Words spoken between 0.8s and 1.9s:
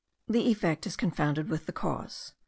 is confounded with the